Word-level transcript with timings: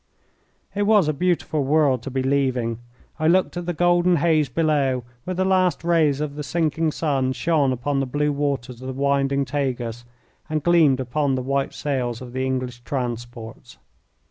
It 0.73 0.87
was 0.87 1.07
a 1.07 1.13
beautiful 1.13 1.63
world 1.63 2.01
to 2.01 2.09
be 2.09 2.23
leaving. 2.23 2.79
I 3.19 3.27
looked 3.27 3.55
at 3.55 3.67
the 3.67 3.73
golden 3.73 4.15
haze 4.15 4.49
below, 4.49 5.03
where 5.25 5.35
the 5.35 5.45
last 5.45 5.83
rays 5.83 6.19
of 6.21 6.33
the 6.33 6.41
sinking 6.41 6.91
sun 6.91 7.33
shone 7.33 7.71
upon 7.71 7.99
the 7.99 8.07
blue 8.07 8.31
waters 8.31 8.81
of 8.81 8.87
the 8.87 8.93
winding 8.99 9.45
Tagus 9.45 10.03
and 10.49 10.63
gleamed 10.63 10.99
upon 10.99 11.35
the 11.35 11.43
white 11.43 11.75
sails 11.75 12.19
of 12.19 12.33
the 12.33 12.43
English 12.43 12.79
transports. 12.79 13.77